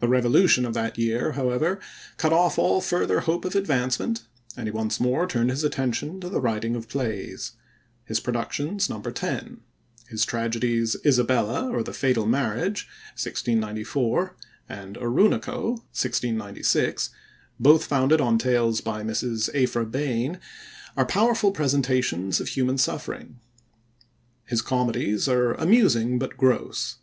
The 0.00 0.08
Revolution 0.08 0.66
of 0.66 0.74
that 0.74 0.98
year, 0.98 1.32
however, 1.32 1.80
cut 2.18 2.34
off 2.34 2.58
all 2.58 2.82
further 2.82 3.20
hope 3.20 3.46
of 3.46 3.54
advancement, 3.54 4.24
and 4.58 4.66
he 4.68 4.70
once 4.70 5.00
more 5.00 5.26
turned 5.26 5.48
his 5.48 5.64
attention 5.64 6.20
to 6.20 6.28
the 6.28 6.38
writing 6.38 6.76
of 6.76 6.86
plays. 6.86 7.52
His 8.04 8.20
productions 8.20 8.90
number 8.90 9.10
ten. 9.10 9.62
His 10.06 10.26
tragedies 10.26 10.96
Isabella, 11.06 11.68
or 11.70 11.82
the 11.82 11.94
Fatal 11.94 12.26
Marriage 12.26 12.86
(1694) 13.16 14.36
and 14.68 14.96
Oroonoko 14.98 15.78
(1696), 15.96 17.08
both 17.58 17.86
founded 17.86 18.20
on 18.20 18.36
tales 18.36 18.82
by 18.82 19.02
Mrs. 19.02 19.48
Aphra 19.54 19.86
Behn, 19.86 20.40
are 20.94 21.06
powerful 21.06 21.52
presentations 21.52 22.38
of 22.38 22.48
human 22.48 22.76
suffering. 22.76 23.40
His 24.44 24.60
comedies 24.60 25.26
are 25.26 25.54
amusing, 25.54 26.18
but 26.18 26.36
gross. 26.36 26.96